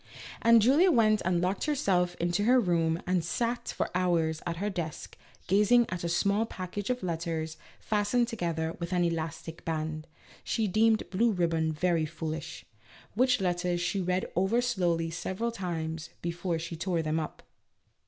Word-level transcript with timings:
And 0.41 0.63
Julia 0.63 0.89
went 0.89 1.21
and 1.23 1.41
locked 1.41 1.65
herself 1.65 2.15
into 2.15 2.45
her 2.45 2.59
room 2.59 3.03
and 3.05 3.23
sat 3.23 3.67
for 3.67 3.91
hours 3.93 4.41
at 4.47 4.57
her 4.57 4.67
desk 4.71 5.15
gazing 5.45 5.85
at 5.89 6.03
a 6.03 6.09
small 6.09 6.47
package 6.47 6.89
of 6.89 7.03
letters 7.03 7.55
fastened 7.79 8.27
together 8.27 8.75
with 8.79 8.93
an 8.93 9.03
elastic 9.03 9.63
band 9.63 10.07
(she 10.43 10.67
deemed 10.67 11.07
blue 11.11 11.29
ribbon 11.31 11.71
very 11.71 12.07
foolish), 12.07 12.65
which 13.13 13.39
letters 13.39 13.79
she 13.79 14.01
read 14.01 14.25
over 14.35 14.59
slowly 14.59 15.11
several 15.11 15.51
times 15.51 16.09
before 16.23 16.57
she 16.57 16.75
tore 16.75 17.03
them 17.03 17.19
up. 17.19 17.43